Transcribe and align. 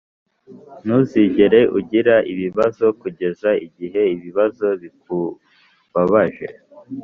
ntuzigere 0.83 1.59
ugira 1.77 2.15
ibibazo 2.31 2.85
kugeza 3.01 3.49
igihe 3.65 4.01
ibibazo 4.15 4.67
bikubabaje 4.81 6.47